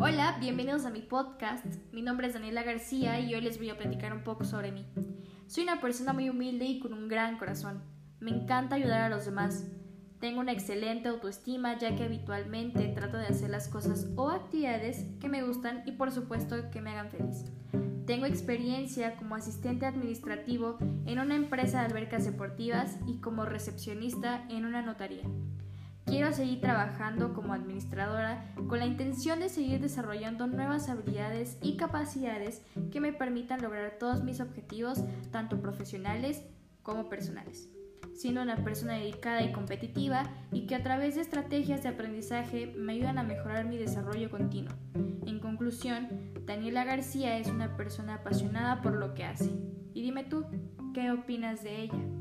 [0.00, 1.66] Hola, bienvenidos a mi podcast.
[1.90, 4.86] Mi nombre es Daniela García y hoy les voy a platicar un poco sobre mí.
[5.48, 7.82] Soy una persona muy humilde y con un gran corazón.
[8.20, 9.66] Me encanta ayudar a los demás.
[10.20, 15.28] Tengo una excelente autoestima ya que habitualmente trato de hacer las cosas o actividades que
[15.28, 17.46] me gustan y por supuesto que me hagan feliz.
[18.06, 24.64] Tengo experiencia como asistente administrativo en una empresa de albercas deportivas y como recepcionista en
[24.64, 25.24] una notaría.
[26.08, 32.62] Quiero seguir trabajando como administradora con la intención de seguir desarrollando nuevas habilidades y capacidades
[32.90, 36.42] que me permitan lograr todos mis objetivos, tanto profesionales
[36.82, 37.68] como personales.
[38.14, 42.94] Siendo una persona dedicada y competitiva y que a través de estrategias de aprendizaje me
[42.94, 44.72] ayudan a mejorar mi desarrollo continuo.
[45.26, 46.08] En conclusión,
[46.46, 49.50] Daniela García es una persona apasionada por lo que hace.
[49.92, 50.46] Y dime tú,
[50.94, 52.17] ¿qué opinas de ella?